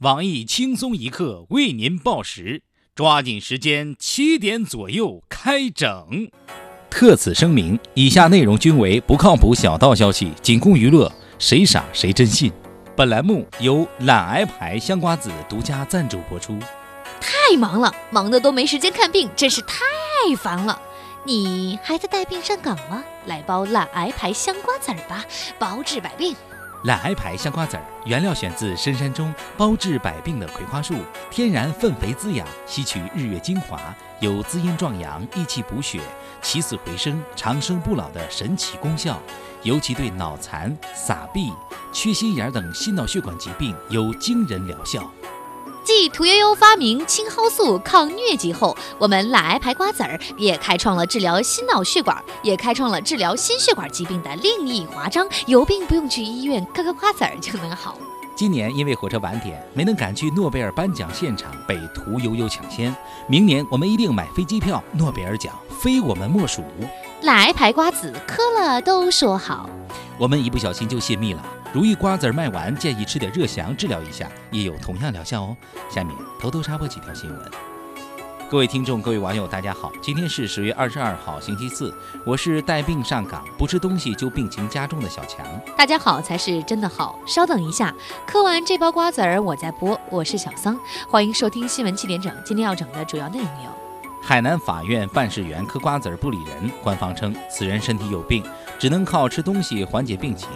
[0.00, 2.62] 网易轻松一刻为您报时，
[2.94, 6.30] 抓紧时间，七点左右开整。
[6.88, 12.50] 特此声明，以下内容均为不靠谱小道消息，仅供娱乐，谁傻谁真信。
[12.96, 16.58] 本栏目由懒癌牌香瓜子独家赞助播出。
[17.20, 19.84] 太忙了，忙得都没时间看病，真是太
[20.38, 20.80] 烦了。
[21.24, 23.04] 你还在带病上岗吗？
[23.26, 25.26] 来包懒癌牌香瓜子儿吧，
[25.58, 26.34] 包治百病。
[26.84, 30.94] 懒癌牌香瓜子儿原料选自深山中包治百病的葵花树，
[31.30, 33.78] 天然粪肥滋养，吸取日月精华，
[34.20, 36.00] 有滋阴壮阳、益气补血、
[36.40, 39.20] 起死回生、长生不老的神奇功效，
[39.62, 41.52] 尤其对脑残、撒臂、
[41.92, 45.10] 缺心眼等心脑血管疾病有惊人疗效。
[45.92, 55.26] 继屠呦呦发明青蒿素抗疟疾后，我们懒癌牌瓜子儿也开创了治疗心脑血管，也开创了治疗心血管疾病的另一华章。
[55.46, 57.98] 有病不用去医院，嗑嗑瓜子儿就能好。
[58.36, 62.94] 今年因为火车晚点没能赶去诺贝尔颁奖现场，被屠呦呦抢先。
[63.26, 66.62] 明年我们一定买飞机票，诺贝尔奖非我们莫属。
[67.22, 69.68] 懒癌牌瓜子嗑了都说好，
[70.16, 71.44] 我们一不小心就泄密了。
[71.72, 75.56] 如意瓜子儿卖完，建议吃点热翔治疗一下，也有同样疗效哦。
[75.88, 77.50] 下面偷偷插播几条新闻。
[78.50, 81.94] 各位听众，各位网友，大家好，今天是十月二十二号，星期四，
[82.26, 85.46] 我是带病上岗，不吃东西就病情加重的小强。
[85.76, 87.16] 大家好才是真的好。
[87.24, 87.94] 稍等一下，
[88.26, 89.98] 嗑完这包瓜子儿我再播。
[90.10, 90.76] 我是小桑，
[91.08, 92.34] 欢迎收听新闻七点整。
[92.44, 93.70] 今天要整的主要内容有：
[94.20, 98.42] 海南法院办事员嗑瓜子儿不理人，官方称此人身体有病，
[98.76, 100.48] 只能靠吃东西缓解病情。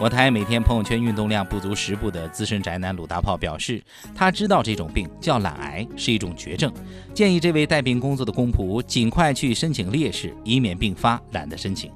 [0.00, 3.82] 我台每天朋友圈运动量不足十步的资深宅男鲁大炮表示，
[4.14, 6.72] 他知道这种病叫懒癌，是一种绝症，
[7.12, 11.90] 建议这位带病工作的公仆尽快去申请烈士，以免病发懒得申请。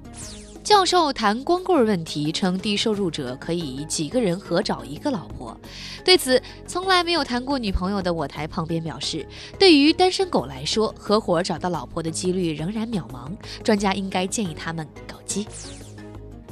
[0.64, 5.56] 教授谈光棍问题，称低收入者可以几个人合找一个老婆。
[6.04, 9.24] 对此，从来没有谈过女朋友的我台旁边表示，
[9.60, 13.30] 对于单身狗来说，合伙找到老婆的几率仍然渺茫，
[13.62, 15.46] 专家应该建议他们搞基。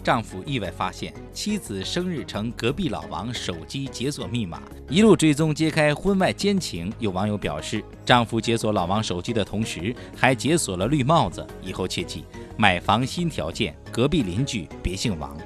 [0.03, 6.93] 丈夫意外发现妻子生日成隔壁老王手机解锁密码，一路追踪揭开婚外奸情。
[6.99, 11.47] 有网友表示，丈夫解锁老王手机的同时，还解锁了绿帽子。
[11.63, 12.25] 以后切记，
[12.57, 15.37] 买房新条件，隔壁邻居别姓王。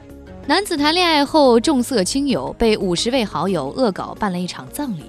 [0.47, 5.05] 男子谈恋爱后重色轻友，被五十位好友恶搞办了一场葬礼。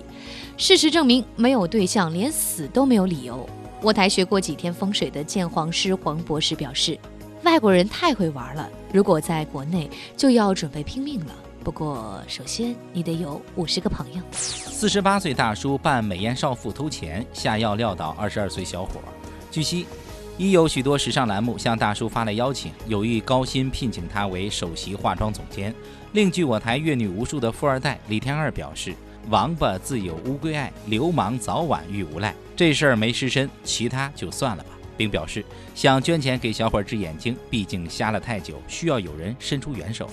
[0.57, 3.47] 事实证明，没有对象，连死都没有理由。
[3.81, 6.97] 我台学过几天风水的鉴黄师黄博士表示。
[7.43, 11.35] 外国人太会玩了，如果在国内就要准备拼命了。
[11.61, 14.21] 不过，首先你得有五十个朋友。
[14.31, 19.01] 四十八岁大叔扮美颜少妇偷钱，下药撂倒二十二岁小伙。
[19.51, 19.85] 据悉，
[20.37, 25.75] 已有许多时尚栏目向大叔发来邀请，有意高薪聘请他为首席化妆总监。
[26.13, 28.95] 另据我台阅女无数的富二代李天二表示
[29.27, 32.33] ：“王八自有乌龟爱，流氓早晚遇无赖。
[32.55, 40.09] 这事儿没失身，其他就算了吧。”并表示想捐钱给小伙治眼睛，毕竟瞎了太久，需要有人伸出援手。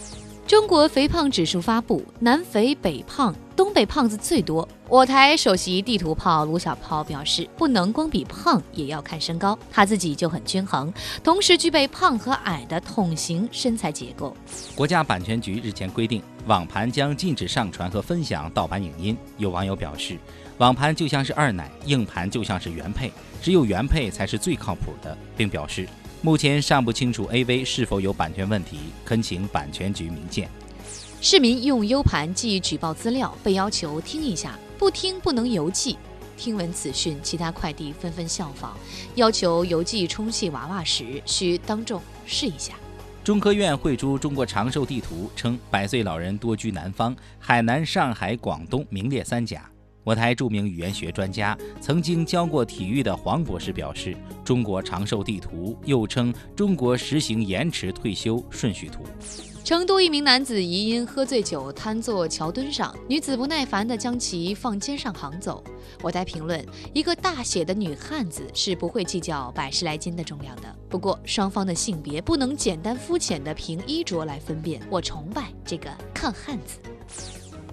[0.47, 4.69] 中国肥胖指数发布，南肥北胖，东北胖子最多。
[4.89, 10.93] 我台首席地图炮卢小炮表示，不能光比胖，也要看身高，他自己就很均衡，
[11.25, 14.37] 同时具备胖和矮的桶形身材结构。
[14.75, 19.17] 国家版权局日前规定，网盘将禁止上传和分享盗版影音。
[19.39, 20.19] 有网友表示。
[20.59, 23.11] 网盘就像是二奶，硬盘就像是原配，
[23.41, 25.89] 只有原配才是最靠谱的，并表示
[26.25, 30.49] 目前尚不清楚 AV 是否有版权问题，恳请版权局明鉴。
[31.21, 35.99] 市民用 U 盘寄举报资料，被要求听一下，不听不能邮寄。
[36.37, 38.71] 听闻此讯，其他快递纷纷效仿，
[39.17, 42.75] 要求邮寄充气娃娃时需当众试一下。
[43.25, 49.69] 中科院绘出中国长寿地图，称百岁老人多居南方，海南、上海、广东名列三甲。
[50.05, 59.05] 我台著名语言学专家、曾经教过体育的黄博士表示：“中国长寿地图又称中国实行延迟退休顺序图。”
[59.65, 65.63] 成都一名男子疑因喝醉酒瘫坐桥墩上，女子不耐烦地将其放肩上扛走。
[66.03, 70.63] 我台评论：一个大写的女汉子是不会计较百十来斤的重量的。
[70.89, 74.83] 不过双方的性别不能简单肤浅地凭衣着来分辨。
[74.91, 76.81] 我崇拜这个抗汉子。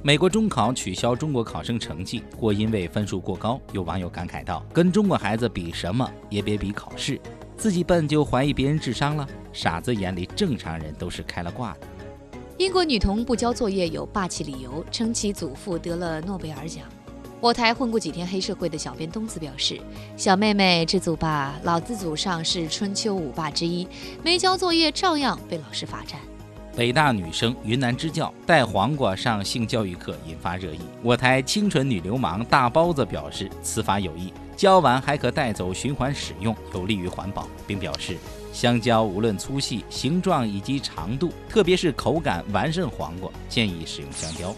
[0.01, 3.60] 美国中考取消中国考生成绩，或因为分数过高。
[3.74, 7.19] 有网友感慨道：“跟中国孩子比什么也别比考试，
[7.57, 9.28] 自己笨就怀疑别人智商了。
[9.51, 11.80] 傻子眼里正常人都是开了挂的。”
[12.57, 16.86] 英国女童不交作业有霸气理由，称其祖父得了诺贝尔奖。
[17.42, 19.81] 我台混过几天黑社会的小编东子表示
[20.16, 23.86] ：“小妹妹知足吧，老子祖上是春秋五霸之一，
[24.24, 26.18] 没交作业照样被老师罚站。”
[26.79, 30.79] 北大女生云南支教带黄瓜上性教育课引发热议。
[31.03, 38.17] 我台清纯女流氓大包子表示，此法有益，教完还可带走循环使用，有利于环保，并表示
[38.53, 44.55] 香蕉无论粗细、形状以及长度，特别是口感完胜黄瓜，建议使用香蕉。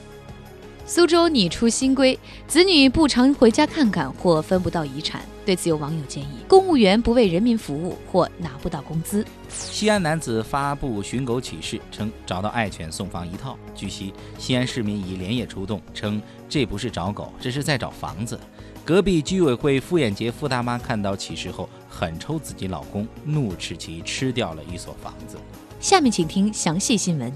[0.86, 2.18] 苏州拟出新规，
[2.48, 5.22] 子女不常回家看看或分不到遗产。
[5.45, 9.25] 对此，有网友建议：公务员不为人民服务或拿不到工资。
[9.50, 13.57] 西安男子发布寻狗启事，称找到爱犬送房一套。
[13.74, 18.39] 据悉，西安市民已连夜出动，称这不是找狗，这是在找房子。
[18.83, 25.38] 隔壁居委会傅艳杰傅大妈看到启事后，狠抽自己老公，怒斥其吃掉了一所房子。
[25.80, 27.31] 下面请听详细新闻。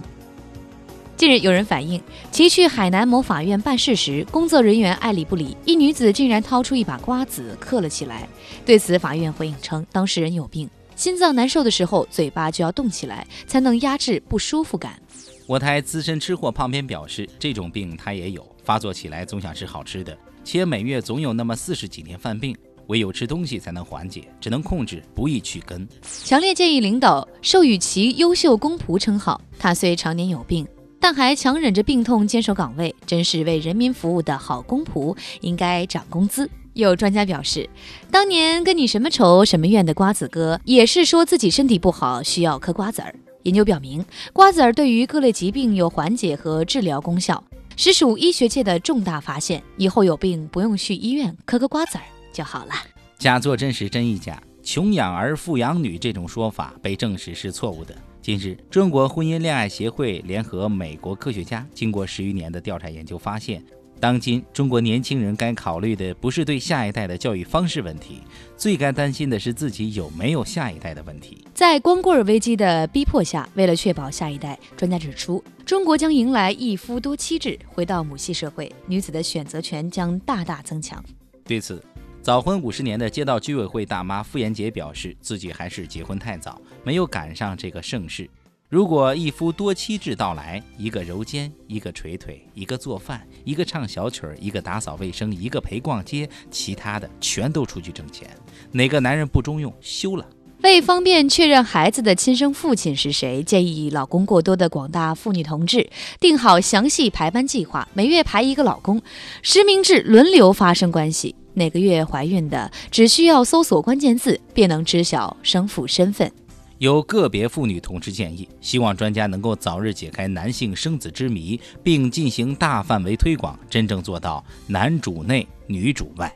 [1.17, 8.27] 近日，有人反映其去海南某法院办事时，工作人员爱理不理，一女子竟然掏出一把瓜子嗑了起来。
[8.65, 14.99] 对此，法院回应称，当事人有病，心脏难受的时候，嘴巴就要动起来，才能压制不舒服感。
[15.47, 22.53] 我台资深吃货胖边表示，这种病他也有，发作起来总想吃好吃的，且每月总有那么四十几天犯病，
[22.87, 25.87] 唯有吃东西才能缓解，只能控制，不易去根。
[26.25, 29.39] 强烈建议领导授予其优秀公仆称号。
[29.57, 30.67] 他虽常年有病。
[31.05, 36.49] 但还强忍着病痛坚守岗位，真是为人民服务的好公仆，应该涨工资。
[36.73, 37.69] 有专家表示，
[38.09, 43.13] 当年跟你什么仇什么怨的瓜子哥，也是说自己身体不好需要嗑瓜子儿。
[43.43, 44.03] 研究表明，
[44.33, 47.43] 瓜子儿对于各类疾病有缓解和治疗功效，
[47.77, 49.61] 实属医学界的重大发现。
[49.77, 52.03] 以后有病不用去医院，嗑个瓜子儿
[52.33, 52.71] 就好了。
[53.19, 57.95] 假作真时真亦假，穷养儿富养女这种说法被证实是错误的。
[58.19, 63.63] 近日，中国婚姻恋爱协会联合美国科学家，经过十余年的调查研究，发现，
[63.99, 68.23] 当今中国年轻人该考虑的不是对下一代的教育方式问题，
[68.57, 71.45] 最该担心的是自己有没有下一代的问题。
[71.53, 81.05] 在光棍危机的逼迫下，为了确保下一代，专家指出，中国将迎来一夫多妻制，回到母系社会，女子的选择权将大大增强。
[81.43, 81.79] 对此，
[82.25, 88.27] 早婚五十年的街道居委会大妈傅延杰表示，自己还是结婚太早，没有赶上这个盛世。
[88.67, 98.27] 如果一夫多妻制到来，一个揉肩，一个捶腿，一个做饭，一个唱小曲儿，一个打扫卫生，一个陪逛街，其他的全都出去挣钱，
[98.71, 100.25] 哪个男人不中用，休了。
[100.63, 105.87] 为方便确认孩子的亲生父亲是谁，建议老公过多的广大妇女同志
[106.19, 108.99] 定好详细排班计划，每月排一个老公，
[109.43, 111.35] 实名制轮流发生关系。
[111.55, 116.31] 哪个月怀孕的，只需要搜索关键字，便能知晓生父身份。
[116.77, 126.31] 有个别妇女同志建议，希望专家能够早日解开男性生子之谜，并进行大范围推广，真正做到男主内女主外。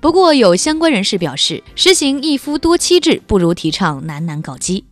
[0.00, 4.84] 不过，有相关人士表示，实行一夫多妻制不如提倡男男搞基。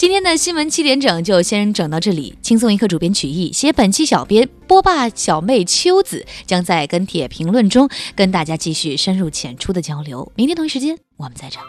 [0.00, 2.34] 今天的新闻七点整就先整到这里。
[2.40, 7.86] 轻松一刻主编曲艺，写本期小编波霸小妹秋子将在跟帖评论中
[8.16, 10.32] 跟大家继续深入浅出的交流。
[10.34, 11.62] 明天同一时间我们再整。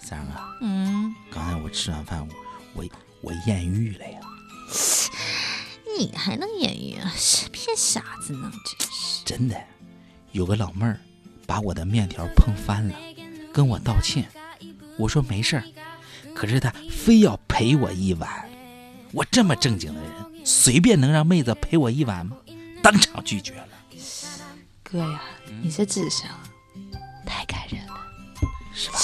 [0.00, 2.26] 三儿啊，嗯，刚才我吃完饭，
[2.74, 2.84] 我
[3.20, 4.18] 我艳遇了呀。
[5.96, 7.12] 你还能艳遇啊？
[7.16, 9.24] 是骗傻子呢，真是。
[9.24, 9.56] 真的，
[10.32, 10.98] 有个老妹儿
[11.46, 12.94] 把我的面条碰翻了，
[13.52, 14.24] 跟我道歉。
[14.96, 15.64] 我说没事儿，
[16.34, 18.48] 可是他非要陪我一晚。
[19.12, 20.10] 我这么正经的人，
[20.44, 22.36] 随便能让妹子陪我一晚吗？
[22.82, 23.68] 当场拒绝了。
[24.82, 25.22] 哥呀，
[25.62, 26.28] 你这智商
[27.24, 27.94] 太感人了，
[28.74, 28.98] 是吧？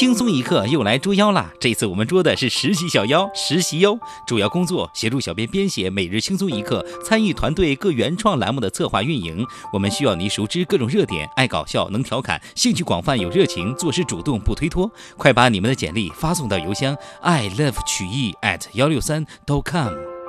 [0.00, 1.52] 轻松一刻又来捉妖啦！
[1.60, 9.44] 这次我们捉的是实习小妖，实习哟，主要工作协助小编编写每日轻松一刻，参与团队各原创栏目的策划运营。
[9.74, 14.90] 我们需要你熟知各种热点，爱搞笑，能调侃，兴趣广泛，有热情，做事主动，不推脱。
[15.18, 20.19] 快把你们的简历发送到邮箱 i love 曲艺 at 幺六三 dot com。